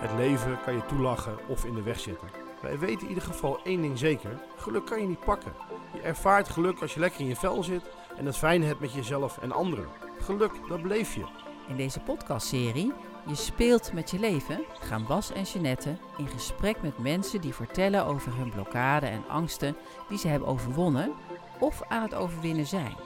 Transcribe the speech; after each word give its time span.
Het 0.00 0.12
leven 0.12 0.58
kan 0.64 0.74
je 0.74 0.86
toelachen 0.86 1.38
of 1.46 1.64
in 1.64 1.74
de 1.74 1.82
weg 1.82 2.00
zitten. 2.00 2.28
Wij 2.62 2.78
weten 2.78 3.02
in 3.02 3.08
ieder 3.08 3.24
geval 3.24 3.60
één 3.64 3.80
ding 3.80 3.98
zeker: 3.98 4.40
geluk 4.56 4.86
kan 4.86 5.00
je 5.00 5.06
niet 5.06 5.24
pakken. 5.24 5.52
Je 5.92 6.00
ervaart 6.00 6.48
geluk 6.48 6.80
als 6.80 6.94
je 6.94 7.00
lekker 7.00 7.20
in 7.20 7.26
je 7.26 7.36
vel 7.36 7.62
zit 7.62 7.82
en 8.16 8.26
het 8.26 8.36
fijn 8.36 8.62
hebt 8.62 8.80
met 8.80 8.92
jezelf 8.92 9.38
en 9.38 9.52
anderen. 9.52 9.88
Geluk, 10.20 10.52
dat 10.68 10.82
beleef 10.82 11.14
je. 11.14 11.24
In 11.68 11.76
deze 11.76 12.00
podcastserie 12.00 12.92
Je 13.26 13.34
speelt 13.34 13.92
met 13.92 14.10
je 14.10 14.18
leven 14.18 14.64
gaan 14.80 15.06
Bas 15.06 15.32
en 15.32 15.42
Jeannette 15.42 15.96
in 16.16 16.28
gesprek 16.28 16.82
met 16.82 16.98
mensen 16.98 17.40
die 17.40 17.54
vertellen 17.54 18.06
over 18.06 18.36
hun 18.36 18.50
blokkade 18.50 19.06
en 19.06 19.28
angsten 19.28 19.76
die 20.08 20.18
ze 20.18 20.28
hebben 20.28 20.48
overwonnen 20.48 21.12
of 21.58 21.82
aan 21.88 22.02
het 22.02 22.14
overwinnen 22.14 22.66
zijn. 22.66 22.96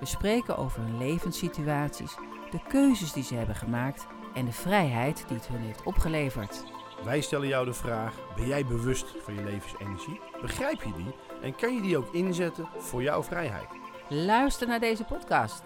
We 0.00 0.06
spreken 0.06 0.56
over 0.56 0.80
hun 0.80 0.98
levenssituaties, 0.98 2.14
de 2.50 2.60
keuzes 2.68 3.12
die 3.12 3.24
ze 3.24 3.34
hebben 3.34 3.56
gemaakt 3.56 4.06
en 4.34 4.44
de 4.44 4.52
vrijheid 4.52 5.24
die 5.28 5.36
het 5.36 5.48
hun 5.48 5.60
heeft 5.60 5.82
opgeleverd. 5.82 6.64
Wij 7.04 7.20
stellen 7.20 7.48
jou 7.48 7.64
de 7.64 7.72
vraag: 7.72 8.34
ben 8.36 8.46
jij 8.46 8.66
bewust 8.66 9.06
van 9.22 9.34
je 9.34 9.44
levensenergie? 9.44 10.20
Begrijp 10.40 10.82
je 10.82 10.92
die 10.92 11.14
en 11.42 11.54
kan 11.54 11.74
je 11.74 11.80
die 11.80 11.96
ook 11.96 12.14
inzetten 12.14 12.68
voor 12.76 13.02
jouw 13.02 13.22
vrijheid? 13.22 13.68
Luister 14.08 14.66
naar 14.68 14.80
deze 14.80 15.04
podcast. 15.04 15.62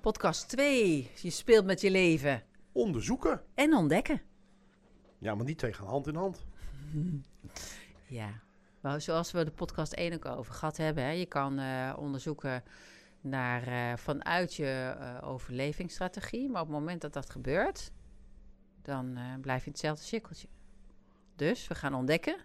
Podcast 0.00 0.48
2. 0.48 1.10
Je 1.14 1.30
speelt 1.30 1.64
met 1.64 1.80
je 1.80 1.90
leven. 1.90 2.42
Onderzoeken. 2.72 3.42
En 3.54 3.74
ontdekken. 3.74 4.22
Ja, 5.18 5.34
maar 5.34 5.46
die 5.46 5.54
twee 5.54 5.72
gaan 5.72 5.86
hand 5.86 6.06
in 6.06 6.14
hand. 6.14 6.44
Ja, 8.08 8.40
maar 8.80 9.00
zoals 9.00 9.32
we 9.32 9.44
de 9.44 9.50
podcast 9.50 9.92
1 9.92 10.12
ook 10.12 10.24
over 10.24 10.54
gehad 10.54 10.76
hebben, 10.76 11.04
hè, 11.04 11.10
je 11.10 11.26
kan 11.26 11.58
eh, 11.58 11.94
onderzoeken 11.98 12.62
naar, 13.28 13.66
eh, 13.66 13.96
vanuit 13.96 14.54
je 14.54 14.94
eh, 14.98 15.28
overlevingsstrategie, 15.28 16.50
maar 16.50 16.60
op 16.60 16.68
het 16.68 16.76
moment 16.76 17.00
dat 17.00 17.12
dat 17.12 17.30
gebeurt, 17.30 17.92
dan 18.82 19.16
eh, 19.16 19.22
blijf 19.40 19.60
je 19.60 19.66
in 19.66 19.72
hetzelfde 19.72 20.04
cirkeltje. 20.04 20.48
Dus 21.36 21.68
we 21.68 21.74
gaan 21.74 21.94
ontdekken. 21.94 22.36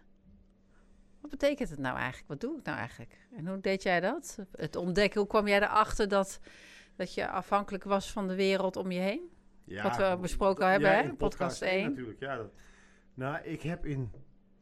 Wat 1.22 1.32
betekent 1.32 1.70
het 1.70 1.80
nou 1.80 1.98
eigenlijk? 1.98 2.28
Wat 2.28 2.42
doe 2.42 2.58
ik 2.58 2.66
nou 2.66 2.78
eigenlijk? 2.78 3.28
En 3.36 3.48
hoe 3.48 3.60
deed 3.60 3.84
jij 3.84 4.00
dat? 4.00 4.40
Het 4.52 4.76
ontdekken, 4.76 5.20
hoe 5.20 5.30
kwam 5.30 5.48
jij 5.48 5.62
erachter 5.62 6.08
dat, 6.08 6.40
dat 6.96 7.14
je 7.14 7.28
afhankelijk 7.28 7.84
was 7.84 8.12
van 8.12 8.28
de 8.28 8.36
wereld 8.36 8.76
om 8.76 8.92
je 8.92 9.00
heen? 9.00 9.30
Ja, 9.64 9.84
Wat 9.84 9.98
we 9.98 10.18
besproken 10.22 10.70
hebben, 10.72 10.90
ja, 10.90 10.96
hè? 10.96 11.04
in 11.04 11.16
Podcast 11.16 11.62
één. 11.62 11.90
Natuurlijk, 11.90 12.20
ja. 12.20 12.36
Dat, 12.36 12.52
nou, 13.14 13.44
ik 13.44 13.62
heb 13.62 13.86
in 13.86 14.12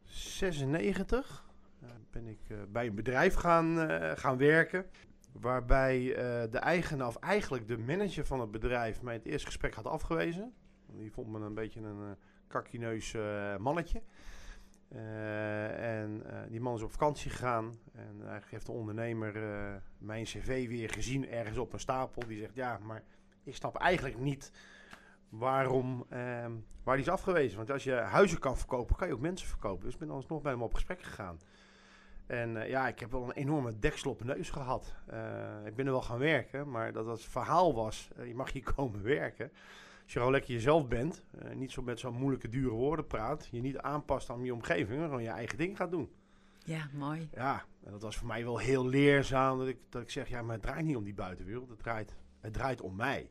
96 0.04 1.50
eh, 1.82 1.90
ben 2.12 2.28
ik 2.28 2.72
bij 2.72 2.88
een 2.88 2.96
bedrijf 2.96 3.34
gaan, 3.34 3.90
gaan 4.18 4.38
werken. 4.38 4.86
Waarbij 5.32 6.16
eh, 6.16 6.52
de 6.52 6.58
eigenaar, 6.58 7.08
of 7.08 7.16
eigenlijk 7.16 7.68
de 7.68 7.78
manager 7.78 8.26
van 8.26 8.40
het 8.40 8.52
bedrijf, 8.52 9.02
mij 9.02 9.14
het 9.14 9.26
eerste 9.26 9.48
gesprek 9.48 9.74
had 9.74 9.86
afgewezen. 9.86 10.54
Die 10.92 11.12
vond 11.12 11.28
me 11.28 11.40
een 11.40 11.54
beetje 11.54 11.82
een 11.82 12.02
uh, 12.02 12.12
kakkineus 12.48 13.14
eh, 13.14 13.58
mannetje. 13.58 14.02
Eh, 14.90 16.02
en 16.02 16.24
eh, 16.26 16.40
die 16.50 16.62
man 16.62 16.76
is 16.76 16.82
op 16.82 16.92
vakantie 16.92 17.32
gegaan. 17.32 17.80
En 17.94 18.16
eigenlijk 18.20 18.52
heeft 18.52 18.66
de 18.66 18.72
ondernemer 18.72 19.36
eh, 19.36 19.76
mijn 19.98 20.24
cv 20.24 20.68
weer 20.68 20.90
gezien 20.90 21.30
ergens 21.30 21.58
op 21.58 21.74
een 21.74 21.80
stapel. 21.80 22.28
Die 22.28 22.38
zegt, 22.38 22.56
ja, 22.56 22.80
maar 22.84 23.04
ik 23.44 23.56
snap 23.56 23.76
eigenlijk 23.76 24.20
niet 24.20 24.52
waarom, 25.30 26.06
ehm, 26.10 26.52
waar 26.84 26.96
die 26.96 27.06
is 27.06 27.12
afgewezen. 27.12 27.58
Want 27.58 27.72
als 27.72 27.84
je 27.84 27.94
huizen 27.94 28.40
kan 28.40 28.58
verkopen, 28.58 28.96
kan 28.96 29.08
je 29.08 29.14
ook 29.14 29.20
mensen 29.20 29.48
verkopen. 29.48 29.86
Dus 29.86 29.94
ik 29.94 30.00
ben 30.00 30.10
alsnog 30.10 30.42
bij 30.42 30.52
hem 30.52 30.62
op 30.62 30.74
gesprek 30.74 31.02
gegaan. 31.02 31.40
En 32.30 32.62
eh, 32.62 32.70
ja, 32.70 32.88
ik 32.88 33.00
heb 33.00 33.12
wel 33.12 33.24
een 33.24 33.32
enorme 33.32 33.80
deksel 33.80 34.12
op 34.12 34.24
mijn 34.24 34.38
neus 34.38 34.50
gehad. 34.50 34.96
Eh, 35.06 35.66
ik 35.66 35.76
ben 35.76 35.86
er 35.86 35.92
wel 35.92 36.02
gaan 36.02 36.18
werken, 36.18 36.70
maar 36.70 36.92
dat 36.94 37.06
het 37.06 37.22
verhaal 37.26 37.74
was, 37.74 38.10
eh, 38.16 38.28
je 38.28 38.36
mag 38.36 38.52
hier 38.52 38.64
komen 38.76 39.04
werken. 39.04 39.52
Als 40.04 40.14
je 40.14 40.18
gewoon 40.18 40.32
lekker 40.32 40.54
jezelf 40.54 40.88
bent, 40.88 41.24
niet 41.54 41.72
zo 41.72 41.82
met 41.82 42.00
zo'n 42.00 42.14
moeilijke 42.16 42.50
dure 42.50 42.74
woorden 42.74 43.08
praat, 43.08 43.48
je 43.52 43.62
niet 43.62 43.78
aanpast 43.78 44.30
aan 44.30 44.44
je 44.44 44.54
omgeving, 44.54 45.00
maar 45.00 45.08
gewoon 45.08 45.24
je 45.24 45.30
eigen 45.30 45.58
ding 45.58 45.78
gaat 45.78 45.92
doen. 45.92 46.10
Ja, 46.64 46.90
mooi. 46.94 47.30
Ja, 47.34 47.64
en 47.84 47.92
dat 47.92 48.02
was 48.02 48.18
voor 48.18 48.28
mij 48.28 48.44
wel 48.44 48.58
heel 48.58 48.86
leerzaam 48.88 49.58
dat 49.58 49.68
ik, 49.68 49.78
dat 49.90 50.02
ik 50.02 50.10
zeg, 50.10 50.30
ja, 50.30 50.42
maar 50.42 50.54
het 50.54 50.62
draait 50.64 50.86
niet 50.86 50.96
om 50.96 51.04
die 51.04 51.14
buitenwereld, 51.14 51.70
het 51.70 51.80
draait, 51.80 52.16
het 52.40 52.54
draait 52.54 52.82
om 52.82 52.96
mij. 52.96 53.30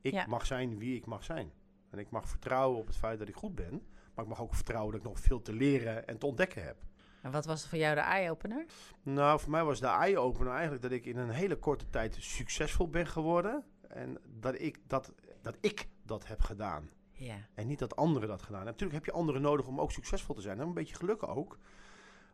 Ik 0.00 0.12
Ja. 0.12 0.26
mag 0.26 0.46
zijn 0.46 0.78
wie 0.78 0.96
ik 0.96 1.06
mag 1.06 1.24
zijn. 1.24 1.52
En 1.90 1.98
ik 1.98 2.10
mag 2.10 2.28
vertrouwen 2.28 2.78
op 2.78 2.86
het 2.86 2.96
feit 2.96 3.18
dat 3.18 3.28
ik 3.28 3.34
goed 3.36 3.54
ben, 3.54 3.82
maar 4.14 4.24
ik 4.24 4.30
mag 4.30 4.40
ook 4.40 4.54
vertrouwen 4.54 4.92
dat 4.92 5.00
ik 5.00 5.06
nog 5.06 5.20
veel 5.20 5.42
te 5.42 5.52
leren 5.52 6.06
en 6.06 6.18
te 6.18 6.26
ontdekken 6.26 6.64
heb. 6.64 6.76
En 7.22 7.30
wat 7.30 7.44
was 7.44 7.66
voor 7.66 7.78
jou 7.78 7.94
de 7.94 8.00
eye-opener? 8.00 8.64
Nou, 9.02 9.40
voor 9.40 9.50
mij 9.50 9.64
was 9.64 9.80
de 9.80 9.86
eye-opener 9.86 10.52
eigenlijk 10.52 10.82
dat 10.82 10.90
ik 10.90 11.04
in 11.04 11.16
een 11.16 11.30
hele 11.30 11.56
korte 11.56 11.90
tijd 11.90 12.16
succesvol 12.20 12.88
ben 12.88 13.06
geworden. 13.06 13.64
En 13.88 14.18
dat 14.40 14.60
ik 14.60 14.78
dat, 14.86 15.12
dat, 15.42 15.56
ik 15.60 15.88
dat 16.02 16.26
heb 16.26 16.40
gedaan. 16.40 16.90
Ja. 17.12 17.36
En 17.54 17.66
niet 17.66 17.78
dat 17.78 17.96
anderen 17.96 18.28
dat 18.28 18.42
gedaan 18.42 18.64
hebben. 18.64 18.72
Natuurlijk 18.72 19.04
heb 19.04 19.14
je 19.14 19.20
anderen 19.20 19.42
nodig 19.42 19.66
om 19.66 19.80
ook 19.80 19.92
succesvol 19.92 20.34
te 20.34 20.40
zijn. 20.40 20.60
En 20.60 20.66
een 20.66 20.74
beetje 20.74 20.94
geluk 20.94 21.28
ook. 21.28 21.58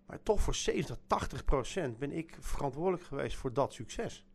Maar 0.06 0.22
toch 0.22 0.40
voor 0.40 0.54
70, 0.54 0.96
80 1.06 1.44
procent 1.44 1.98
ben 1.98 2.12
ik 2.12 2.36
verantwoordelijk 2.40 3.04
geweest 3.04 3.36
voor 3.36 3.52
dat 3.52 3.72
succes. 3.72 4.26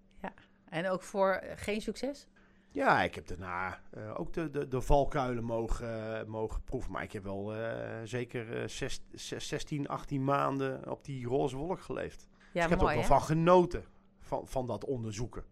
En 0.70 0.90
ook 0.90 1.02
voor 1.02 1.32
eh, 1.32 1.52
geen 1.56 1.82
succes? 1.82 2.28
Ja, 2.74 3.04
ik 3.04 3.16
heb 3.16 3.28
daarna 3.28 3.80
eh, 3.92 4.20
ook 4.20 4.34
de, 4.34 4.50
de, 4.50 4.68
de 4.68 4.82
valkuilen 4.82 5.44
mogen, 5.44 6.18
eh, 6.20 6.26
mogen 6.26 6.64
proeven. 6.64 6.92
Maar 6.92 7.04
ik 7.04 7.12
heb 7.12 7.24
wel 7.24 7.56
eh, 7.56 8.00
zeker 8.04 8.62
eh, 8.62 8.68
zes- 8.68 9.02
zes- 9.12 9.48
16, 9.48 9.88
18 9.88 10.24
maanden 10.24 10.90
op 10.90 11.06
die 11.06 11.26
roze 11.26 11.56
wolk 11.56 11.82
geleefd. 11.82 12.28
Ja, 12.30 12.38
Dus 12.54 12.64
ik 12.64 12.70
heb 12.70 12.78
er 12.80 12.84
ook 12.84 12.90
hè? 12.90 12.96
wel 12.96 13.06
van 13.06 13.22
genoten, 13.22 13.84
van, 14.20 14.48
van 14.48 14.68
dat 14.68 14.86
onderzoeken. 14.86 15.44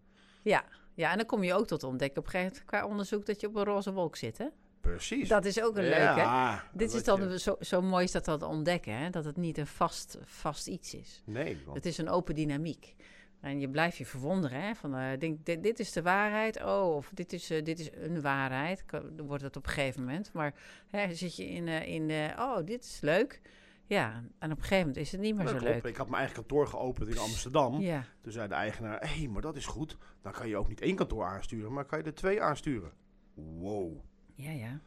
Ja. 0.44 0.64
ja, 0.94 1.12
en 1.12 1.18
dan 1.18 1.26
kom 1.26 1.44
je 1.44 1.54
ook 1.54 1.68
tot 1.68 1.84
ontdekken 1.84 2.18
op 2.20 2.26
een 2.26 2.32
gegeven 2.32 2.52
moment 2.54 2.70
qua 2.72 2.86
onderzoek 2.92 3.26
dat 3.26 3.42
je 3.42 3.48
op 3.48 3.56
een 3.56 3.64
roze 3.64 3.94
wolk 3.94 4.16
zit. 4.16 4.38
Hè? 4.38 4.46
Precies. 4.82 5.28
Dat 5.30 5.46
is 5.46 5.62
ook 5.64 5.78
een 5.78 5.84
leuke. 5.90 6.60
Dit 6.74 6.94
is 6.94 7.04
dan 7.04 7.30
je- 7.30 7.40
zo, 7.40 7.56
zo 7.60 7.82
mooi 7.82 8.04
is 8.04 8.12
dat 8.12 8.26
dat 8.26 8.44
ontdekken, 8.44 8.94
hè? 8.98 9.10
dat 9.10 9.26
het 9.26 9.38
niet 9.38 9.58
een 9.58 9.68
vast, 9.68 10.18
vast 10.24 10.68
iets 10.68 10.94
is. 10.94 11.22
Nee, 11.26 11.62
want 11.66 11.76
Het 11.78 11.86
is 11.86 11.98
een 11.98 12.10
open 12.10 12.36
dynamiek. 12.36 12.96
En 13.42 13.60
je 13.60 13.70
blijft 13.70 13.98
je 13.98 14.06
verwonderen. 14.06 14.62
Hè? 14.62 14.76
Van, 14.76 14.96
eh, 14.96 15.20
denk, 15.20 15.46
dit, 15.46 15.64
dit 15.64 15.80
is 15.80 15.92
de 15.92 16.02
waarheid. 16.02 16.64
Oh, 16.64 16.96
of 16.96 17.12
dit 17.14 17.34
is, 17.34 17.50
eh, 17.50 17.64
dit 17.64 17.80
is 17.80 17.90
een 17.94 18.22
waarheid. 18.22 18.84
Dan 18.90 19.28
wordt 19.28 19.44
het 19.44 19.56
op 19.56 19.66
een 19.66 19.72
gegeven 19.72 20.02
moment. 20.02 20.34
Maar 20.34 20.54
hè, 20.90 21.16
zit 21.16 21.36
je 21.36 21.48
in, 21.48 21.68
eh, 21.68 21.88
in 21.88 22.12
oh, 22.40 22.66
dit 22.66 22.84
is 22.84 23.02
leuk. 23.02 23.42
Ja, 23.86 24.24
en 24.40 24.52
op 24.52 24.58
een 24.58 24.64
gegeven 24.64 24.78
moment 24.80 24.98
is 24.98 25.12
het 25.12 25.22
niet 25.22 25.36
meer 25.36 25.46
dat 25.46 25.60
zo 25.60 25.64
leuk. 25.64 25.84
Ik 25.84 25.96
had 25.96 26.06
mijn 26.08 26.18
eigen 26.18 26.36
kantoor 26.36 26.68
geopend 26.68 27.10
in 27.10 27.18
Amsterdam. 27.18 27.80
Ja, 27.80 28.04
Toen 28.22 28.32
zei 28.32 28.48
de 28.48 28.54
eigenaar, 28.54 29.00
hé, 29.00 29.08
hey, 29.20 29.28
maar 29.28 29.42
dat 29.42 29.56
is 29.56 29.66
goed. 29.66 29.98
Dan 30.22 30.32
kan 30.32 30.48
je 30.48 30.58
ook 30.58 30.68
niet 30.68 30.82
één 30.82 30.96
kantoor 30.96 31.26
aansturen, 31.26 31.74
maar 31.74 31.86
kan 31.86 32.00
je 32.00 32.06
er 32.06 32.14
twee 32.14 32.42
aansturen. 32.42 32.92
Wow. 33.34 33.98
ja, 34.36 34.52
ja. 34.52 34.80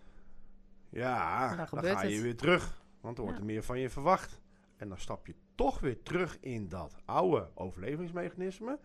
Ja, 0.91 1.57
Dan 1.57 1.67
ga 1.69 2.03
je 2.03 2.15
het. 2.15 2.23
weer 2.23 2.37
terug. 2.37 2.83
Want 3.01 3.17
er 3.19 3.23
wordt 3.23 3.39
Ja. 3.39 3.45
er 3.45 3.51
meer 3.53 3.63
van 3.63 3.81
je 3.81 3.91
verwacht. 3.91 4.41
En 4.77 4.89
dan 4.89 4.99
stap 4.99 5.27
je 5.27 5.35
toch 5.55 5.81
weer 5.81 6.03
terug 6.03 6.37
in 6.41 6.69
dat 6.69 6.95
oude 7.05 7.49
overlevingsmechanisme. 7.55 8.79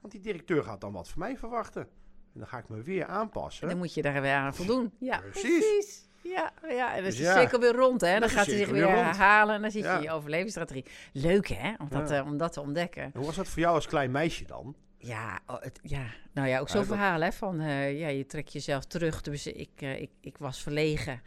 Want 0.00 0.12
die 0.12 0.22
directeur 0.22 0.62
gaat 0.64 0.80
dan 0.80 0.92
wat 0.92 1.08
van 1.08 1.18
mij 1.18 1.36
verwachten. 1.36 1.82
En 2.34 2.40
dan 2.40 2.46
ga 2.46 2.58
ik 2.58 2.68
me 2.68 2.82
weer 2.82 3.06
aanpassen. 3.06 3.68
Dan 3.68 3.78
moet 3.78 3.94
je 3.94 4.02
daar 4.02 4.22
weer 4.22 4.34
aan 4.34 4.54
voldoen. 4.54 4.92
Ja, 4.98 5.18
Precies. 5.18 5.40
precies. 5.42 6.08
Ja, 6.22 6.52
ja, 6.68 6.90
en 6.90 6.96
dan 6.96 7.06
is 7.06 7.16
de 7.16 7.22
ja, 7.22 7.38
cirkel 7.38 7.60
weer 7.60 7.72
rond, 7.74 8.00
hè? 8.00 8.20
dan 8.20 8.28
gaat 8.28 8.46
hij 8.46 8.56
zich 8.56 8.68
weer 8.68 8.86
weer 8.86 9.04
herhalen 9.04 9.54
en 9.54 9.62
dan 9.62 9.70
zit 9.70 9.82
je 9.82 9.88
Ja. 9.88 9.96
in 9.96 10.02
je 10.02 10.10
overlevingsstrategie. 10.10 10.84
Leuk, 11.12 11.46
hè? 11.48 11.74
Om 11.78 11.88
dat, 11.88 12.08
Ja. 12.08 12.16
eh, 12.18 12.26
om 12.26 12.36
dat 12.36 12.52
te 12.52 12.60
ontdekken. 12.60 13.10
Hoe 13.14 13.24
was 13.26 13.36
dat 13.36 13.48
voor 13.48 13.60
jou 13.62 13.74
als 13.74 13.86
klein 13.86 14.10
meisje 14.10 14.44
dan? 14.44 14.74
Ja, 14.98 15.40
oh, 15.46 15.60
het, 15.60 15.78
ja. 15.82 16.02
nou 16.32 16.48
ja, 16.48 16.58
ook 16.58 16.68
zo'n 16.68 16.84
verhaal, 16.84 17.20
hè? 17.20 17.32
Van, 17.32 17.60
eh, 17.60 17.98
ja, 18.00 18.08
je 18.08 18.26
trekt 18.26 18.52
jezelf 18.52 18.84
terug. 18.84 19.22
Dus 19.22 19.46
ik, 19.46 19.70
eh, 19.76 20.00
ik, 20.00 20.10
ik 20.20 20.38
was 20.38 20.62
verlegen. 20.62 21.22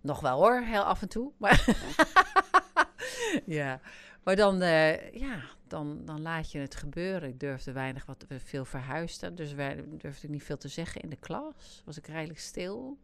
Nog 0.00 0.20
wel 0.20 0.38
hoor, 0.38 0.60
heel 0.60 0.82
af 0.82 1.02
en 1.02 1.08
toe. 1.08 1.32
Maar, 1.38 1.64
ja. 3.46 3.80
Maar 4.22 4.36
dan, 4.36 4.62
eh, 4.62 5.12
ja, 5.12 5.42
dan, 5.66 6.04
dan 6.04 6.22
laat 6.22 6.52
je 6.52 6.58
het 6.58 6.74
gebeuren. 6.74 7.28
Ik 7.28 7.40
durfde 7.40 7.72
weinig 7.72 8.06
wat 8.06 8.24
veel 8.28 8.64
verhuisden. 8.64 9.34
Dus 9.34 9.52
wij, 9.52 9.84
durfde 9.88 10.26
ik 10.26 10.32
niet 10.32 10.42
veel 10.42 10.56
te 10.56 10.68
zeggen 10.68 11.00
in 11.00 11.08
de 11.08 11.16
klas. 11.16 11.82
Was 11.84 11.98
ik 11.98 12.06
redelijk 12.06 12.38
stil. 12.38 12.98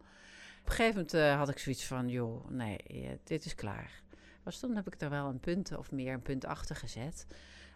Op 0.64 0.70
een 0.70 0.76
gegeven 0.76 0.94
moment 0.94 1.14
eh, 1.14 1.36
had 1.36 1.48
ik 1.48 1.58
zoiets 1.58 1.86
van, 1.86 2.08
joh, 2.08 2.50
nee, 2.50 2.76
eh, 2.76 3.10
dit 3.24 3.44
is 3.44 3.54
klaar. 3.54 4.02
Was 4.42 4.60
toen 4.60 4.76
heb 4.76 4.86
ik 4.86 5.00
er 5.00 5.10
wel 5.10 5.26
een 5.28 5.40
punt 5.40 5.76
of 5.76 5.92
meer 5.92 6.12
een 6.12 6.22
punt 6.22 6.44
achter 6.44 6.76
gezet. 6.76 7.26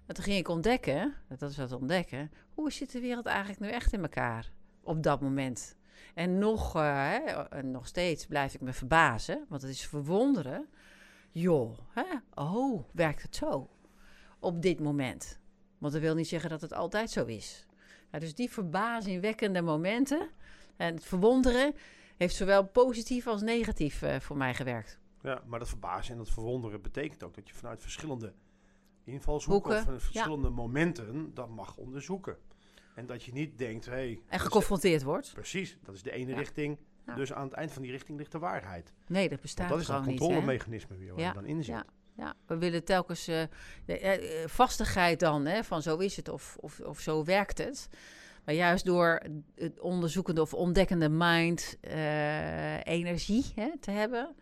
En 0.07 0.15
toen 0.15 0.25
ging 0.25 0.39
ik 0.39 0.49
ontdekken, 0.49 1.15
dat 1.39 1.51
is 1.51 1.57
wat 1.57 1.73
ontdekken, 1.73 2.31
hoe 2.55 2.73
zit 2.73 2.93
de 2.93 3.01
wereld 3.01 3.27
eigenlijk 3.27 3.61
nu 3.61 3.69
echt 3.69 3.93
in 3.93 4.03
elkaar 4.03 4.51
op 4.83 5.03
dat 5.03 5.21
moment? 5.21 5.77
En 6.15 6.39
nog, 6.39 6.77
eh, 6.77 7.13
hè, 7.13 7.63
nog 7.63 7.87
steeds 7.87 8.27
blijf 8.27 8.55
ik 8.55 8.61
me 8.61 8.73
verbazen, 8.73 9.45
want 9.49 9.63
het 9.63 9.71
is 9.71 9.87
verwonderen. 9.87 10.69
Joh, 11.31 11.79
hè? 11.89 12.05
oh, 12.35 12.85
werkt 12.93 13.23
het 13.23 13.37
zo 13.37 13.71
op 14.39 14.63
dit 14.63 14.81
moment? 14.81 15.39
Want 15.79 15.93
dat 15.93 16.03
wil 16.03 16.15
niet 16.15 16.29
zeggen 16.29 16.51
dat 16.51 16.61
het 16.61 16.73
altijd 16.73 17.11
zo 17.11 17.25
is. 17.25 17.67
Ja, 18.13 18.19
dus 18.19 18.35
die 18.35 18.51
verbazingwekkende 18.51 19.63
momenten 19.63 20.31
en 20.77 20.95
het 20.95 21.05
verwonderen 21.05 21.75
heeft 22.17 22.35
zowel 22.35 22.65
positief 22.67 23.27
als 23.27 23.43
negatief 23.43 24.03
eh, 24.03 24.21
voor 24.21 24.37
mij 24.37 24.55
gewerkt. 24.55 24.99
Ja, 25.23 25.43
maar 25.47 25.59
dat 25.59 25.69
verbazen 25.69 26.13
en 26.13 26.19
dat 26.19 26.31
verwonderen 26.31 26.83
betekent 26.83 27.23
ook 27.23 27.35
dat 27.35 27.49
je 27.49 27.55
vanuit 27.55 27.81
verschillende 27.83 28.33
invalshoeken 29.05 29.53
Hoeken, 29.53 29.77
of 29.79 29.85
vanuit 29.85 30.03
verschillende 30.03 30.49
momenten 30.49 31.35
dat 31.35 31.49
mag 31.49 31.77
onderzoeken. 31.77 32.37
En 32.95 33.07
dat 33.07 33.23
je 33.23 33.33
niet 33.33 33.59
denkt, 33.59 33.85
hé, 33.85 33.93
hey, 33.93 34.23
En 34.27 34.41
geconfronteerd 34.41 35.03
wordt. 35.03 35.33
precies, 35.33 35.79
dat 35.83 35.95
is 35.95 36.03
de 36.03 36.11
ene 36.13 36.31
Ja. 36.31 36.37
richting, 36.39 36.79
Ja. 37.09 37.15
Dus 37.15 37.33
aan 37.33 37.45
het 37.45 37.53
eind 37.53 37.73
van 37.73 37.83
die 37.83 37.91
richting 37.91 38.19
ligt 38.19 38.33
de 38.33 38.39
waarheid. 38.39 38.93
Nee, 39.07 39.21
dat 39.23 39.31
Want 39.31 39.43
bestaat 39.43 39.69
dat 39.69 39.81
is 39.81 39.87
gewoon 39.87 40.01
dat 40.01 40.11
niet. 40.11 40.19
hè? 40.21 40.25
controlemechanisme 40.27 40.97
weer 40.97 41.11
waar 41.11 41.21
Ja, 41.21 41.29
je 41.29 41.35
dan 41.35 41.47
in 41.47 41.65
zit. 41.65 41.75
ja. 41.75 41.85
Ja, 42.17 42.35
we 42.47 42.59
willen 42.59 42.85
telkens 42.85 43.29
eh, 43.29 43.43
de, 43.85 43.99
eh, 43.99 44.43
eh, 44.43 44.49
vastigheid 44.49 45.21
dan, 45.21 45.45
hè, 45.47 45.65
van 45.65 45.83
zo 45.83 45.97
is 45.97 46.17
het 46.17 46.29
of, 46.29 46.57
of, 46.61 46.81
of 46.81 47.01
zo 47.01 47.25
werkt 47.25 47.59
het. 47.59 47.89
Maar 48.45 48.55
juist 48.55 48.85
door 48.85 49.23
het 49.55 49.81
onderzoekende 49.81 50.41
of 50.41 50.55
ontdekkende 50.55 51.09
mind 51.09 51.77
energie 52.83 53.45
hè, 53.55 53.79
te 53.81 53.91
hebben, 53.91 54.35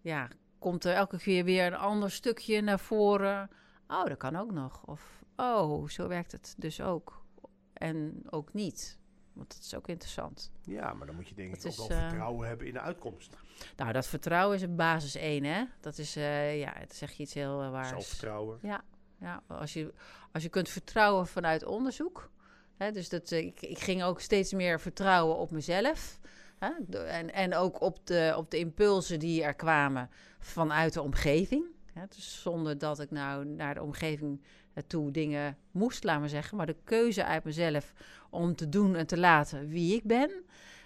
ja, 0.00 0.28
komt 0.58 0.84
er 0.84 0.94
elke 0.94 1.18
keer 1.18 1.44
weer 1.44 1.66
een 1.66 1.74
ander 1.76 2.10
stukje 2.10 2.60
naar 2.60 2.80
voren. 2.80 3.50
Oh, 3.88 4.04
dat 4.04 4.16
kan 4.16 4.36
ook 4.36 4.52
nog. 4.52 4.82
Of, 4.86 5.22
oh, 5.36 5.88
zo 5.88 6.08
werkt 6.08 6.32
het 6.32 6.54
dus 6.58 6.80
ook. 6.80 7.24
En 7.72 8.22
ook 8.30 8.52
niet. 8.52 8.97
Want 9.38 9.54
dat 9.54 9.64
is 9.64 9.74
ook 9.74 9.88
interessant. 9.88 10.50
Ja, 10.62 10.92
maar 10.92 11.06
dan 11.06 11.16
moet 11.16 11.28
je 11.28 11.34
denk 11.34 11.56
ik 11.56 11.66
ook 11.66 11.76
wel 11.76 11.88
eh, 11.88 12.08
vertrouwen 12.08 12.48
hebben 12.48 12.66
in 12.66 12.72
de 12.72 12.80
uitkomst. 12.80 13.36
Nou, 13.76 13.92
dat 13.92 14.06
vertrouwen 14.06 14.56
is 14.56 14.62
een 14.62 14.76
basis 14.76 15.14
één, 15.14 15.44
hè. 15.44 15.64
Dat 15.80 15.98
is, 15.98 16.16
eh, 16.16 16.58
ja, 16.58 16.74
dat 16.78 16.94
zeg 16.94 17.12
je 17.12 17.22
iets 17.22 17.34
heel 17.34 17.62
uh, 17.62 17.70
waars. 17.70 17.88
Zelfvertrouwen. 17.88 18.58
Ja, 18.62 18.84
ja 19.18 19.42
als, 19.46 19.72
je, 19.72 19.94
als 20.32 20.42
je 20.42 20.48
kunt 20.48 20.68
vertrouwen 20.68 21.26
vanuit 21.26 21.64
onderzoek. 21.64 22.30
Hè, 22.76 22.92
dus 22.92 23.08
dat, 23.08 23.30
ik, 23.30 23.60
ik 23.60 23.78
ging 23.78 24.02
ook 24.02 24.20
steeds 24.20 24.52
meer 24.52 24.80
vertrouwen 24.80 25.36
op 25.36 25.50
mezelf. 25.50 26.18
Hè, 26.58 26.70
en, 27.06 27.32
en 27.32 27.54
ook 27.54 27.80
op 27.80 28.06
de, 28.06 28.34
op 28.36 28.50
de 28.50 28.58
impulsen 28.58 29.18
die 29.18 29.42
er 29.42 29.54
kwamen 29.54 30.10
vanuit 30.38 30.92
de 30.92 31.02
omgeving. 31.02 31.64
Hè, 31.92 32.02
dus 32.08 32.40
zonder 32.42 32.78
dat 32.78 33.00
ik 33.00 33.10
nou 33.10 33.44
naar 33.44 33.74
de 33.74 33.82
omgeving 33.82 34.42
toe 34.86 35.10
dingen 35.10 35.56
moest, 35.70 36.04
laat 36.04 36.20
maar 36.20 36.28
zeggen. 36.28 36.56
Maar 36.56 36.66
de 36.66 36.76
keuze 36.84 37.24
uit 37.24 37.44
mezelf 37.44 37.92
om 38.30 38.54
te 38.56 38.68
doen 38.68 38.96
en 38.96 39.06
te 39.06 39.18
laten 39.18 39.68
wie 39.68 39.94
ik 39.96 40.04
ben. 40.04 40.30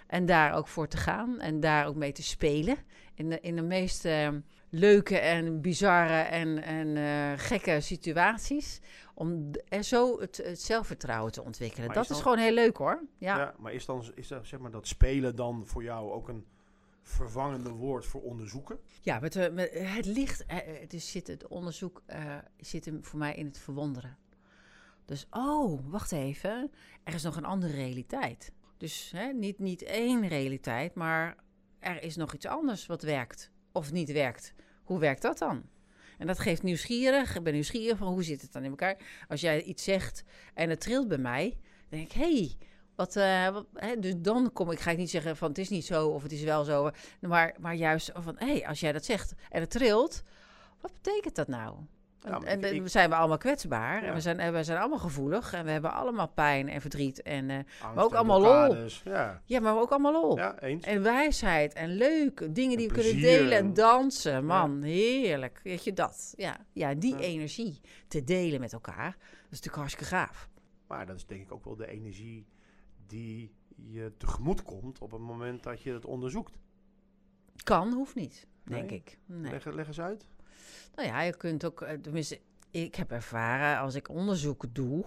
En 0.07 0.25
daar 0.25 0.53
ook 0.53 0.67
voor 0.67 0.87
te 0.87 0.97
gaan 0.97 1.39
en 1.39 1.59
daar 1.59 1.85
ook 1.87 1.95
mee 1.95 2.11
te 2.11 2.23
spelen. 2.23 2.77
In 3.15 3.29
de, 3.29 3.39
in 3.39 3.55
de 3.55 3.61
meest 3.61 4.05
eh, 4.05 4.29
leuke 4.69 5.17
en 5.17 5.61
bizarre 5.61 6.21
en, 6.21 6.63
en 6.63 6.97
eh, 6.97 7.31
gekke 7.39 7.81
situaties. 7.81 8.79
Om 9.13 9.51
en 9.69 9.83
zo 9.83 10.19
het, 10.19 10.37
het 10.45 10.61
zelfvertrouwen 10.61 11.31
te 11.31 11.43
ontwikkelen. 11.43 11.85
Maar 11.85 11.95
dat 11.95 12.03
is 12.03 12.09
is 12.09 12.15
dan- 12.15 12.25
gewoon 12.25 12.45
heel 12.45 12.53
leuk 12.53 12.77
hoor. 12.77 13.03
Ja. 13.17 13.37
Ja, 13.37 13.53
maar 13.57 13.73
is, 13.73 13.85
dan, 13.85 14.03
is 14.15 14.27
dat, 14.27 14.47
zeg 14.47 14.59
maar, 14.59 14.71
dat 14.71 14.87
spelen 14.87 15.35
dan 15.35 15.63
voor 15.65 15.83
jou 15.83 16.11
ook 16.11 16.27
een 16.29 16.45
vervangende 17.03 17.69
woord 17.69 18.05
voor 18.05 18.21
onderzoeken? 18.21 18.79
ja 19.01 19.19
met, 19.19 19.35
eh, 19.35 19.51
met, 19.51 19.69
het 19.73 20.05
ligt, 20.05 20.45
eh, 20.45 20.57
eh, 20.57 20.89
is, 20.89 21.11
zit, 21.11 21.27
het 21.27 21.47
onderzoek 21.47 22.01
eh, 22.05 22.37
zit 22.57 22.85
hem 22.85 23.03
voor 23.03 23.19
mij 23.19 23.35
in 23.35 23.45
het 23.45 23.57
verwonderen. 23.57 24.17
Dus, 25.05 25.27
oh, 25.29 25.81
wacht 25.89 26.11
even. 26.11 26.71
Er 27.03 27.13
is 27.13 27.23
nog 27.23 27.35
een 27.35 27.45
andere 27.45 27.73
realiteit. 27.73 28.51
Dus 28.77 29.11
hè, 29.15 29.33
niet, 29.33 29.59
niet 29.59 29.81
één 29.81 30.27
realiteit, 30.27 30.95
maar 30.95 31.35
er 31.79 32.03
is 32.03 32.15
nog 32.15 32.33
iets 32.33 32.45
anders 32.45 32.85
wat 32.85 33.01
werkt 33.01 33.51
of 33.71 33.91
niet 33.91 34.11
werkt. 34.11 34.53
Hoe 34.83 34.99
werkt 34.99 35.21
dat 35.21 35.37
dan? 35.37 35.63
En 36.17 36.27
dat 36.27 36.39
geeft 36.39 36.63
nieuwsgierig. 36.63 37.35
Ik 37.35 37.43
ben 37.43 37.53
nieuwsgierig 37.53 37.97
van 37.97 38.07
hoe 38.07 38.23
zit 38.23 38.41
het 38.41 38.51
dan 38.51 38.63
in 38.63 38.69
elkaar. 38.69 38.97
Als 39.27 39.41
jij 39.41 39.63
iets 39.63 39.83
zegt 39.83 40.23
en 40.53 40.69
het 40.69 40.81
trilt 40.81 41.07
bij 41.07 41.17
mij, 41.17 41.57
dan 41.89 41.99
denk 41.99 42.05
ik, 42.05 42.11
hé, 42.11 42.37
hey, 42.37 42.57
wat, 42.95 43.15
eh, 43.15 43.49
wat 43.49 43.65
hè, 43.73 43.99
dus 43.99 44.13
dan 44.17 44.53
kom 44.53 44.71
ik, 44.71 44.79
ga 44.79 44.91
ik 44.91 44.97
niet 44.97 45.09
zeggen 45.09 45.37
van 45.37 45.47
het 45.49 45.57
is 45.57 45.69
niet 45.69 45.85
zo 45.85 46.07
of 46.07 46.23
het 46.23 46.31
is 46.31 46.43
wel 46.43 46.63
zo, 46.63 46.89
maar, 47.19 47.55
maar 47.59 47.75
juist 47.75 48.11
van, 48.13 48.35
hé, 48.37 48.45
hey, 48.51 48.67
als 48.67 48.79
jij 48.79 48.91
dat 48.91 49.05
zegt 49.05 49.33
en 49.49 49.61
het 49.61 49.69
trilt, 49.69 50.23
wat 50.81 50.91
betekent 50.93 51.35
dat 51.35 51.47
nou? 51.47 51.75
Ja, 52.19 52.29
En- 52.29 52.59
maar 52.59 52.69
ik- 52.69 52.81
ik- 52.81 52.87
zijn 52.87 53.09
we 53.09 53.15
allemaal 53.15 53.37
kwetsbaar. 53.37 54.01
Ja. 54.01 54.07
En 54.07 54.13
we 54.13 54.21
zijn, 54.21 54.39
en 54.39 54.53
we 54.53 54.63
zijn 54.63 54.79
allemaal 54.79 54.99
gevoelig. 54.99 55.53
En 55.53 55.65
we 55.65 55.71
hebben 55.71 55.93
allemaal 55.93 56.27
pijn 56.27 56.69
en 56.69 56.81
verdriet. 56.81 57.21
En, 57.21 57.49
eh, 57.49 57.57
Angst 57.81 58.03
ook 58.03 58.11
en 58.11 58.17
allemaal 58.17 58.41
lol. 58.41 58.75
Ja, 59.03 59.41
ja, 59.45 59.59
maar 59.59 59.77
ook 59.77 59.89
allemaal 59.89 60.11
lol. 60.11 60.37
ja 60.37 60.59
eens. 60.61 60.85
En 60.85 61.03
wijsheid 61.03 61.73
en 61.73 61.89
leuke 61.89 62.51
dingen 62.51 62.77
die 62.77 62.87
we 62.87 62.93
kunnen 62.93 63.19
delen. 63.21 63.51
En 63.51 63.57
en- 63.65 63.73
dansen, 63.73 64.45
man. 64.45 64.81
Heerlijk. 64.81 65.59
Weet 65.63 65.83
je 65.83 65.93
dat? 65.93 66.33
Ja, 66.37 66.57
ja 66.73 66.93
die 66.93 67.19
energie 67.19 67.81
te 68.07 68.23
delen 68.23 68.59
met 68.59 68.73
elkaar. 68.73 69.11
Dat 69.19 69.41
is 69.41 69.49
natuurlijk 69.49 69.75
hartstikke 69.75 70.15
gaaf. 70.15 70.49
Maar 70.87 71.05
dat 71.05 71.15
is 71.15 71.25
denk 71.25 71.41
ik 71.41 71.51
ook 71.51 71.65
wel 71.65 71.75
de 71.75 71.87
energie 71.87 72.45
die 73.07 73.55
je 73.75 74.13
tegemoet 74.17 74.63
komt 74.63 74.99
op 74.99 75.11
het 75.11 75.21
moment 75.21 75.63
dat 75.63 75.81
je 75.81 75.93
het 75.93 76.05
onderzoekt. 76.05 76.57
Kan, 77.63 77.93
hoeft 77.93 78.15
niet, 78.15 78.47
denk 78.63 78.89
Nee? 78.89 78.99
ik. 78.99 79.19
Nee. 79.25 79.51
Leg, 79.51 79.65
leg 79.65 79.87
eens 79.87 80.01
uit. 80.01 80.27
Nou 80.95 81.07
ja, 81.07 81.21
je 81.21 81.37
kunt 81.37 81.65
ook, 81.65 81.81
eh, 81.81 81.97
tenminste, 81.99 82.39
ik 82.71 82.95
heb 82.95 83.11
ervaren 83.11 83.79
als 83.79 83.95
ik 83.95 84.09
onderzoek 84.09 84.65
doe, 84.71 85.05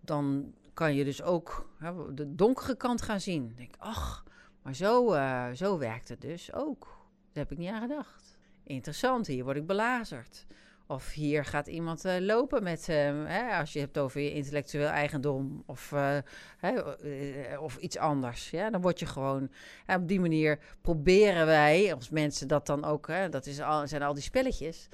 dan 0.00 0.54
kan 0.74 0.94
je 0.94 1.04
dus 1.04 1.22
ook 1.22 1.70
hè, 1.78 2.14
de 2.14 2.34
donkere 2.34 2.76
kant 2.76 3.02
gaan 3.02 3.20
zien. 3.20 3.46
Dan 3.46 3.56
denk 3.56 3.74
ik, 3.74 3.80
ach, 3.80 4.24
maar 4.62 4.74
zo, 4.74 5.12
eh, 5.12 5.50
zo 5.50 5.78
werkt 5.78 6.08
het 6.08 6.20
dus 6.20 6.52
ook. 6.52 6.84
Daar 7.32 7.42
heb 7.44 7.52
ik 7.52 7.58
niet 7.58 7.70
aan 7.70 7.80
gedacht. 7.80 8.38
Interessant, 8.62 9.26
hier 9.26 9.44
word 9.44 9.56
ik 9.56 9.66
belazerd. 9.66 10.46
Of 10.86 11.12
hier 11.12 11.44
gaat 11.44 11.66
iemand 11.66 12.04
eh, 12.04 12.20
lopen 12.20 12.62
met, 12.62 12.88
eh, 12.88 12.96
hè, 13.26 13.58
als 13.58 13.72
je 13.72 13.78
hebt 13.78 13.98
over 13.98 14.20
je 14.20 14.32
intellectueel 14.32 14.88
eigendom 14.88 15.62
of, 15.66 15.92
eh, 15.92 16.18
hè, 16.58 16.94
eh, 16.94 17.62
of 17.62 17.76
iets 17.76 17.98
anders. 17.98 18.50
Ja, 18.50 18.70
dan 18.70 18.80
word 18.80 18.98
je 18.98 19.06
gewoon, 19.06 19.50
hè, 19.84 19.94
op 19.94 20.08
die 20.08 20.20
manier 20.20 20.58
proberen 20.80 21.46
wij 21.46 21.94
als 21.94 22.10
mensen 22.10 22.48
dat 22.48 22.66
dan 22.66 22.84
ook, 22.84 23.06
hè, 23.06 23.28
dat 23.28 23.46
is 23.46 23.60
al, 23.60 23.88
zijn 23.88 24.02
al 24.02 24.14
die 24.14 24.22
spelletjes. 24.22 24.88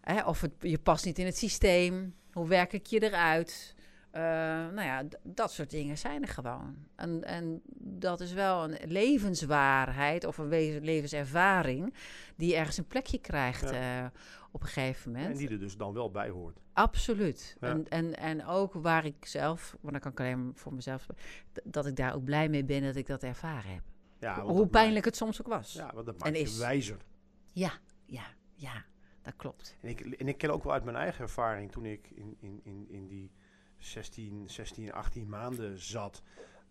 Hè, 0.00 0.22
of 0.22 0.40
het, 0.40 0.52
je 0.58 0.78
past 0.78 1.04
niet 1.04 1.18
in 1.18 1.26
het 1.26 1.36
systeem, 1.36 2.14
hoe 2.32 2.48
werk 2.48 2.72
ik 2.72 2.86
je 2.86 3.02
eruit? 3.02 3.74
Eh, 4.10 4.22
nou 4.22 4.82
ja, 4.82 5.02
dat 5.22 5.52
soort 5.52 5.70
dingen 5.70 5.98
zijn 5.98 6.22
er 6.22 6.28
gewoon. 6.28 6.76
En, 6.94 7.24
en 7.24 7.62
dat 7.78 8.20
is 8.20 8.32
wel 8.32 8.64
een 8.64 8.78
levenswaarheid 8.90 10.24
of 10.24 10.38
een 10.38 10.80
levenservaring 10.82 11.94
die 12.36 12.56
ergens 12.56 12.76
een 12.76 12.86
plekje 12.86 13.18
krijgt 13.18 13.70
eh, 13.70 14.06
op 14.50 14.62
een 14.62 14.68
gegeven 14.68 15.12
moment. 15.12 15.30
En 15.32 15.38
die 15.38 15.48
er 15.48 15.58
dus 15.58 15.76
dan 15.76 15.92
wel 15.92 16.10
bij 16.10 16.28
hoort. 16.28 16.60
Absoluut. 16.72 17.56
Ja. 17.60 17.68
En, 17.68 17.88
en, 17.88 18.16
en 18.16 18.46
ook 18.46 18.72
waar 18.74 19.04
ik 19.04 19.26
zelf, 19.26 19.76
maar 19.80 19.92
dan 19.92 20.00
kan 20.00 20.10
ik 20.12 20.20
alleen 20.20 20.52
voor 20.54 20.74
mezelf, 20.74 21.06
dat 21.64 21.86
ik 21.86 21.96
daar 21.96 22.14
ook 22.14 22.24
blij 22.24 22.48
mee 22.48 22.64
ben 22.64 22.82
dat 22.82 22.96
ik 22.96 23.06
dat 23.06 23.22
ervaren 23.22 23.72
heb. 23.72 23.82
Ja, 24.18 24.36
want 24.42 24.56
Hoe 24.56 24.66
pijnlijk 24.66 25.04
het 25.04 25.16
soms 25.16 25.40
ook 25.40 25.48
was. 25.48 25.72
Ja, 25.72 25.90
want 25.94 26.06
dat 26.06 26.14
En 26.14 26.20
maakt 26.22 26.36
je 26.36 26.42
is. 26.42 26.58
wijzer. 26.58 26.96
ja, 27.52 27.72
ja, 28.04 28.24
ja, 28.54 28.84
dat 29.22 29.36
klopt. 29.36 29.76
En 29.80 29.88
ik, 29.88 30.00
en 30.00 30.28
ik 30.28 30.38
ken 30.38 30.50
ook 30.50 30.64
wel 30.64 30.72
uit 30.72 30.84
mijn 30.84 30.96
eigen 30.96 31.22
ervaring 31.22 31.72
toen 31.72 31.84
ik 31.84 32.10
in, 32.10 32.36
in, 32.40 32.60
in, 32.62 32.86
in 32.88 33.06
die 33.06 33.30
16, 33.80 34.42
16, 34.50 34.92
18 34.92 35.28
maanden 35.28 35.78
zat. 35.78 36.22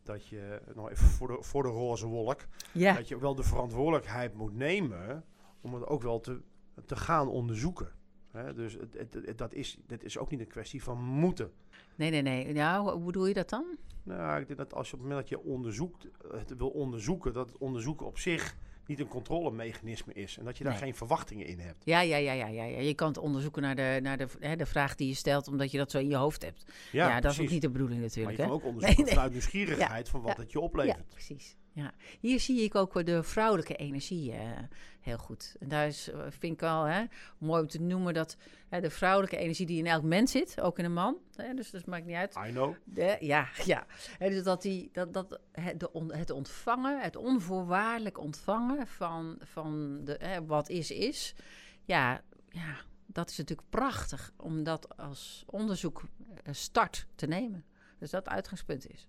Dat 0.03 0.27
je, 0.27 0.61
nog 0.75 0.89
even 0.89 1.07
voor 1.07 1.27
de, 1.27 1.38
voor 1.44 1.63
de 1.63 1.69
roze 1.69 2.07
wolk, 2.07 2.45
Ja, 2.71 2.94
dat 2.94 3.07
je 3.07 3.19
wel 3.19 3.35
de 3.35 3.44
verantwoordelijkheid 3.44 4.33
moet 4.33 4.53
nemen 4.56 5.23
om 5.62 5.74
het 5.74 5.86
ook 5.88 6.01
wel 6.01 6.19
te, 6.19 6.41
te 6.86 6.95
gaan 6.95 7.27
onderzoeken. 7.27 7.91
Hè, 8.31 8.53
dus 8.53 8.74
het, 8.74 8.93
het, 8.93 9.13
het- 9.13 9.38
dat, 9.38 9.53
is, 9.53 9.77
dat 9.88 10.03
is 10.03 10.17
ook 10.17 10.29
niet 10.29 10.39
een 10.39 10.48
kwestie 10.48 10.84
van 10.84 10.98
moeten. 11.03 11.51
nee, 11.95 12.10
nee, 12.10 12.22
nee. 12.22 12.53
Nou, 12.53 12.91
hoe 12.91 13.05
bedoel 13.05 13.25
je 13.27 13.34
dat 13.34 13.50
dan? 13.50 13.65
Nou, 14.03 14.39
ik 14.41 14.48
denk 14.48 14.60
dat 14.60 14.74
als 14.74 14.88
je 14.89 14.93
op 14.93 15.00
het 15.00 15.10
moment 15.10 15.29
dat 15.29 15.39
je 15.39 15.45
onderzoekt, 15.50 16.07
het 16.31 16.57
wil 16.57 16.69
onderzoeken, 16.69 17.34
dat 17.34 17.48
het 17.50 17.57
onderzoeken 17.57 18.05
op 18.05 18.17
zich 18.17 18.55
niet 18.89 19.00
een 19.00 19.08
controlemechanisme 19.08 20.13
is. 20.13 20.38
En 20.38 20.46
dat 20.46 20.58
je 20.58 20.63
daar 20.63 20.74
Nee. 20.74 20.81
geen 20.81 20.96
verwachtingen 20.96 21.46
in 21.46 21.60
hebt. 21.60 21.86
Ja, 21.86 22.01
ja, 22.01 22.17
ja, 22.17 22.31
ja, 22.34 22.48
ja, 22.48 22.63
ja. 22.63 22.79
Je 22.79 22.93
kan 22.93 23.08
het 23.08 23.17
onderzoeken 23.17 23.62
naar 23.62 23.75
de, 23.75 24.00
naar 24.01 24.17
de, 24.17 24.27
hè, 24.39 24.55
de 24.55 24.65
vraag 24.65 24.96
die 24.96 25.08
je 25.08 25.13
stelt, 25.13 25.48
omdat 25.48 25.72
je 25.72 25.77
dat 25.77 25.91
zo 25.91 25.98
in 26.00 26.08
je 26.10 26.15
hoofd 26.15 26.41
hebt. 26.43 26.65
Ja, 26.91 27.19
dat 27.19 27.31
is 27.31 27.39
ook 27.41 27.50
niet 27.50 27.62
de 27.62 27.69
bedoeling 27.69 28.00
Maar 28.00 28.08
natuurlijk. 28.10 28.38
je 28.38 28.43
kan 28.43 28.51
hè? 28.51 28.58
ook 28.58 28.65
onderzoeken 28.65 29.03
nee. 29.03 29.13
vanuit 29.13 29.31
nieuwsgierigheid 29.31 30.10
van 30.10 30.22
wat 30.22 30.36
Ja. 30.36 30.41
het 30.43 30.51
je 30.51 30.60
Ja, 30.60 30.65
oplevert. 30.65 31.08
precies. 31.08 31.55
Ja. 31.73 31.93
Hier 32.19 32.39
zie 32.39 32.61
ik 32.61 32.75
ook 32.75 33.05
de 33.05 33.23
vrouwelijke 33.23 33.75
energie 33.75 34.31
eh, 34.31 34.59
heel 34.99 35.17
goed. 35.17 35.55
En 35.59 35.67
daar 35.67 35.88
is, 35.88 36.09
eh, 36.09 36.19
vind 36.29 36.53
ik 36.53 36.59
wel 36.59 36.83
hè, 36.83 37.03
mooi 37.38 37.61
om 37.61 37.67
te 37.67 37.81
noemen 37.81 38.13
dat 38.13 38.38
hè, 38.69 38.81
de 38.81 38.89
vrouwelijke 38.89 39.38
energie 39.38 39.65
die 39.65 39.77
in 39.77 39.85
elk 39.85 40.03
mens 40.03 40.31
zit, 40.31 40.61
ook 40.61 40.79
in 40.79 40.85
een 40.85 40.93
man, 40.93 41.17
hè, 41.35 41.53
dus 41.53 41.71
dat 41.71 41.85
maakt 41.85 42.05
niet 42.05 42.15
uit. 42.15 42.35
I 42.47 42.51
know. 42.51 42.75
De, 42.83 43.17
ja, 43.19 43.47
ja. 43.65 43.85
Dus 44.19 44.43
dat, 44.43 44.61
die, 44.61 44.89
dat, 44.93 45.13
dat 45.13 45.39
het, 45.51 45.79
de 45.79 45.91
on- 45.91 46.13
het 46.13 46.29
ontvangen, 46.29 47.01
het 47.01 47.15
onvoorwaardelijk 47.15 48.17
ontvangen 48.17 48.88
van, 48.88 49.38
van 49.39 49.99
de, 50.03 50.15
hè, 50.19 50.45
wat 50.45 50.69
is, 50.69 50.91
is. 50.91 51.35
Ja, 51.83 52.21
ja, 52.49 52.75
dat 53.05 53.29
is 53.29 53.38
natuurlijk 53.38 53.69
prachtig 53.69 54.33
om 54.38 54.63
dat 54.63 54.97
als 54.97 55.43
onderzoek 55.47 56.03
eh, 56.43 56.53
start 56.53 57.05
te 57.15 57.27
nemen. 57.27 57.65
Dus 57.97 58.09
dat 58.09 58.27
uitgangspunt 58.29 58.89
is. 58.89 59.07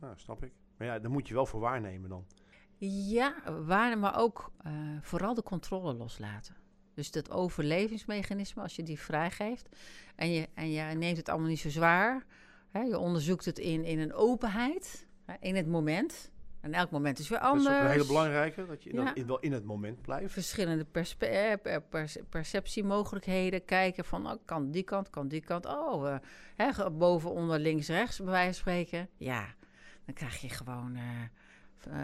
Nou, 0.00 0.12
snap 0.16 0.44
ik. 0.44 0.52
Maar 0.76 0.86
ja, 0.86 0.98
daar 0.98 1.10
moet 1.10 1.28
je 1.28 1.34
wel 1.34 1.46
voor 1.46 1.60
waarnemen 1.60 2.08
dan. 2.08 2.24
Ja, 3.08 3.34
waar, 3.64 3.98
maar 3.98 4.18
ook 4.18 4.52
eh, 4.62 4.72
vooral 5.00 5.34
de 5.34 5.42
controle 5.42 5.94
loslaten. 5.94 6.56
Dus 6.94 7.10
dat 7.10 7.30
overlevingsmechanisme, 7.30 8.62
als 8.62 8.76
je 8.76 8.82
die 8.82 8.98
vrijgeeft 9.00 9.68
en 10.16 10.30
je, 10.32 10.48
en 10.54 10.70
je 10.70 10.82
neemt 10.82 11.16
het 11.16 11.28
allemaal 11.28 11.48
niet 11.48 11.58
zo 11.60 11.70
zwaar. 11.70 12.24
Hè, 12.70 12.80
je 12.80 12.98
onderzoekt 12.98 13.44
het 13.44 13.58
in, 13.58 13.84
in 13.84 13.98
een 13.98 14.12
openheid, 14.14 15.06
hè, 15.24 15.34
in 15.40 15.56
het 15.56 15.66
moment. 15.66 16.30
En 16.60 16.72
elk 16.74 16.90
moment 16.90 17.18
is 17.18 17.28
weer 17.28 17.38
Dat 17.40 17.46
is 17.54 17.58
anders. 17.58 17.76
ook 17.76 17.82
een 17.82 17.90
hele 17.90 18.06
belangrijke, 18.06 18.66
dat 18.66 18.82
je 18.82 18.92
Ja. 18.94 19.04
dan 19.04 19.14
in, 19.14 19.26
wel 19.26 19.38
in 19.40 19.52
het 19.52 19.64
moment 19.64 20.02
blijft. 20.02 20.32
Verschillende 20.32 20.84
perspe- 20.84 21.26
eh, 21.26 21.60
per- 21.62 21.82
pers- 21.82 22.18
perceptiemogelijkheden. 22.28 23.64
Kijken 23.64 24.04
van, 24.04 24.26
oh, 24.26 24.34
kan 24.44 24.70
die 24.70 24.82
kant, 24.82 25.10
kan 25.10 25.28
die 25.28 25.40
kant. 25.40 25.66
Oh, 25.66 26.08
eh, 26.08 26.18
hè, 26.56 26.90
boven, 26.90 27.30
onder, 27.30 27.58
links, 27.58 27.88
rechts, 27.88 28.16
bij 28.18 28.26
wijze 28.26 28.44
van 28.52 28.54
spreken. 28.54 29.08
Ja, 29.16 29.46
dan 30.06 30.14
krijg 30.14 30.40
je 30.40 30.48
gewoon 30.48 30.96
eh, 30.96 31.22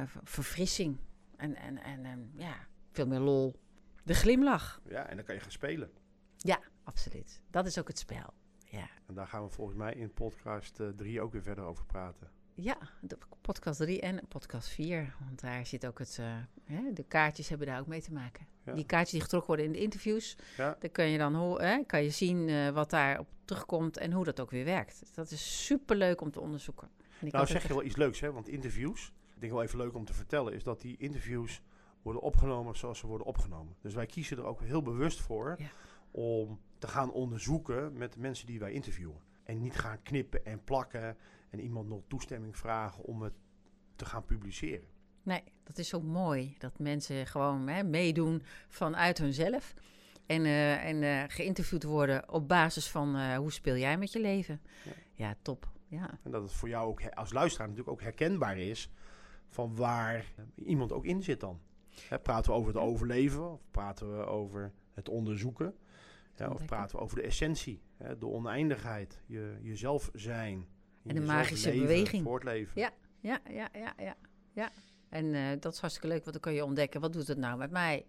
eh, 0.02 0.08
verfrissing. 0.22 0.98
En, 1.36 1.56
en, 1.56 1.78
en 1.78 2.04
ehm, 2.04 2.20
ja, 2.34 2.54
veel 2.90 3.06
meer 3.06 3.18
lol. 3.20 3.60
De 4.04 4.14
glimlach. 4.14 4.80
Ja, 4.88 5.06
en 5.06 5.16
dan 5.16 5.24
kan 5.24 5.34
je 5.34 5.40
gaan 5.40 5.50
spelen. 5.50 5.90
Ja, 6.36 6.60
absoluut. 6.84 7.42
Dat 7.50 7.66
is 7.66 7.78
ook 7.78 7.88
het 7.88 7.98
spel. 7.98 8.34
Ja. 8.64 8.88
En 9.06 9.14
daar 9.14 9.26
gaan 9.26 9.42
we 9.42 9.48
volgens 9.50 9.76
mij 9.76 9.94
in 9.94 10.12
podcast 10.12 10.80
3 10.96 11.20
ook 11.20 11.32
weer 11.32 11.42
verder 11.42 11.64
over 11.64 11.84
praten. 11.86 12.30
Ja, 12.54 12.78
de 13.00 13.18
podcast 13.40 13.78
3 13.80 14.00
en 14.00 14.26
podcast 14.28 14.68
4. 14.68 15.14
Want 15.24 15.40
daar 15.40 15.66
zit 15.66 15.86
ook 15.86 15.98
het. 15.98 16.18
eh, 16.18 16.36
hè, 16.64 16.92
de 16.92 17.02
kaartjes 17.04 17.48
hebben 17.48 17.66
daar 17.66 17.80
ook 17.80 17.86
mee 17.86 18.02
te 18.02 18.12
maken. 18.12 18.46
Ja. 18.64 18.72
Die 18.72 18.86
kaartjes 18.86 19.10
die 19.12 19.20
getrokken 19.20 19.48
worden 19.48 19.66
in 19.66 19.72
de 19.72 19.80
interviews. 19.80 20.36
Ja. 20.56 20.76
Dan 20.78 20.90
kun 20.90 21.04
je 21.04 21.18
dan 21.18 21.60
hè, 21.60 21.84
kan 21.86 22.02
je 22.02 22.10
zien 22.10 22.48
eh, 22.48 22.68
wat 22.70 22.90
daarop 22.90 23.28
terugkomt 23.44 23.96
en 23.96 24.12
hoe 24.12 24.24
dat 24.24 24.40
ook 24.40 24.50
weer 24.50 24.64
werkt. 24.64 25.14
Dat 25.14 25.30
is 25.30 25.66
super 25.66 25.96
leuk 25.96 26.20
om 26.20 26.30
te 26.30 26.40
onderzoeken. 26.40 26.88
Ik 27.22 27.32
Nou, 27.32 27.46
zeg 27.46 27.62
je 27.62 27.68
wel 27.68 27.82
iets 27.82 27.96
leuks, 27.96 28.20
hè? 28.20 28.32
Want 28.32 28.48
interviews, 28.48 29.12
ik 29.34 29.40
denk 29.40 29.52
wel 29.52 29.62
even 29.62 29.78
leuk 29.78 29.94
om 29.94 30.04
te 30.04 30.12
vertellen, 30.14 30.52
is 30.52 30.62
dat 30.62 30.80
die 30.80 30.96
interviews 30.96 31.62
worden 32.02 32.22
opgenomen 32.22 32.76
zoals 32.76 32.98
ze 32.98 33.06
worden 33.06 33.26
opgenomen. 33.26 33.76
Dus 33.80 33.94
wij 33.94 34.06
kiezen 34.06 34.36
er 34.36 34.44
ook 34.44 34.60
heel 34.60 34.82
bewust 34.82 35.20
voor 35.20 35.54
Ja. 35.58 35.66
om 36.10 36.60
te 36.78 36.88
gaan 36.88 37.12
onderzoeken 37.12 37.92
met 37.96 38.12
de 38.12 38.20
mensen 38.20 38.46
die 38.46 38.58
wij 38.58 38.72
interviewen. 38.72 39.20
En 39.44 39.58
niet 39.60 39.76
gaan 39.78 40.02
knippen 40.02 40.44
en 40.44 40.64
plakken 40.64 41.16
en 41.50 41.60
iemand 41.60 41.88
nog 41.88 42.02
toestemming 42.08 42.56
vragen 42.56 43.04
om 43.04 43.22
het 43.22 43.32
te 43.96 44.04
gaan 44.04 44.24
publiceren. 44.24 44.88
Nee, 45.22 45.42
dat 45.64 45.78
is 45.78 45.94
ook 45.94 46.02
mooi. 46.02 46.54
Dat 46.58 46.78
mensen 46.78 47.26
gewoon 47.26 47.68
hè, 47.68 47.82
meedoen 47.82 48.42
vanuit 48.68 49.18
hunzelf. 49.18 49.74
En, 50.26 50.44
eh, 50.44 50.84
en 50.84 51.02
eh, 51.02 51.22
geïnterviewd 51.28 51.82
worden 51.82 52.32
op 52.32 52.48
basis 52.48 52.88
van 52.90 53.16
eh, 53.16 53.36
hoe 53.36 53.52
speel 53.52 53.76
jij 53.76 53.98
met 53.98 54.12
je 54.12 54.20
leven. 54.20 54.60
Ja. 54.84 54.92
Ja, 55.14 55.34
top. 55.42 55.70
Ja. 55.92 56.18
En 56.22 56.30
dat 56.30 56.42
het 56.42 56.52
voor 56.52 56.68
jou 56.68 56.88
ook 56.88 57.14
als 57.14 57.32
luisteraar 57.32 57.68
natuurlijk 57.68 57.94
ook 57.94 58.02
herkenbaar 58.02 58.58
is 58.58 58.90
van 59.48 59.76
waar 59.76 60.24
iemand 60.54 60.92
ook 60.92 61.04
in 61.04 61.22
zit 61.22 61.40
dan. 61.40 61.60
Hè, 62.08 62.18
praten 62.18 62.52
we 62.52 62.58
over 62.58 62.72
het 62.72 62.82
overleven 62.82 63.52
of 63.52 63.60
praten 63.70 64.18
we 64.18 64.24
over 64.24 64.72
het 64.92 65.08
onderzoeken? 65.08 65.74
Ja, 66.36 66.48
of 66.48 66.64
praten 66.64 66.96
we 66.96 67.02
over 67.02 67.16
de 67.16 67.22
essentie, 67.22 67.82
hè, 67.96 68.18
de 68.18 68.26
oneindigheid, 68.26 69.22
je, 69.26 69.58
jezelf 69.62 70.10
zijn. 70.12 70.66
in 71.02 71.10
En 71.10 71.14
de 71.14 71.20
magische 71.20 71.68
leven, 71.68 71.86
beweging. 71.86 72.24
Voortleven. 72.24 72.80
Ja. 72.80 72.90
Ja, 73.20 73.40
ja, 73.50 73.68
ja, 73.72 73.94
ja. 73.98 74.16
ja. 74.52 74.70
En 75.08 75.34
eh, 75.34 75.60
dat 75.60 75.72
is 75.72 75.80
hartstikke 75.80 76.08
leuk, 76.08 76.20
want 76.20 76.32
dan 76.32 76.40
kun 76.40 76.52
je 76.52 76.64
ontdekken, 76.64 77.00
wat 77.00 77.12
doet 77.12 77.28
het 77.28 77.38
nou 77.38 77.58
met 77.58 77.70
mij? 77.70 78.06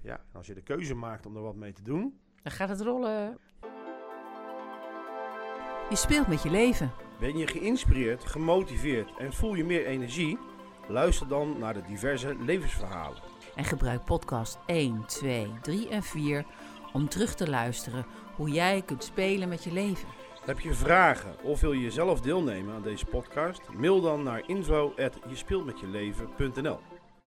Ja, 0.00 0.16
en 0.16 0.36
als 0.36 0.46
je 0.46 0.54
de 0.54 0.62
keuze 0.62 0.94
maakt 0.94 1.26
om 1.26 1.36
er 1.36 1.42
wat 1.42 1.56
mee 1.56 1.72
te 1.72 1.82
doen, 1.82 2.20
Dan 2.42 2.52
gaat 2.52 2.68
het 2.68 2.80
rollen. 2.80 3.38
Je 5.90 5.96
speelt 5.96 6.26
met 6.26 6.42
je 6.42 6.50
leven. 6.50 6.92
Ben 7.22 7.38
je 7.38 7.46
geïnspireerd, 7.46 8.24
gemotiveerd 8.24 9.10
en 9.18 9.32
voel 9.32 9.54
je 9.54 9.64
meer 9.64 9.86
energie? 9.86 10.38
Luister 10.88 11.28
dan 11.28 11.58
naar 11.58 11.74
de 11.74 11.82
diverse 11.82 12.36
levensverhalen. 12.44 13.22
En 13.54 13.64
gebruik 13.64 14.04
podcast 14.04 14.58
1, 14.66 15.04
2, 15.06 15.50
3 15.60 15.88
en 15.88 16.02
4 16.02 16.44
om 16.92 17.08
terug 17.08 17.34
te 17.34 17.50
luisteren 17.50 18.06
hoe 18.36 18.50
jij 18.50 18.82
kunt 18.86 19.04
spelen 19.04 19.48
met 19.48 19.64
je 19.64 19.72
leven. 19.72 20.08
Heb 20.44 20.60
je 20.60 20.74
vragen 20.74 21.34
of 21.42 21.60
wil 21.60 21.72
je 21.72 21.90
zelf 21.90 22.20
deelnemen 22.20 22.74
aan 22.74 22.82
deze 22.82 23.06
podcast? 23.06 23.60
Mail 23.76 24.00
dan 24.00 24.22
naar 24.22 24.42
info@jespeeltmetjeleven.nl. 24.46 26.78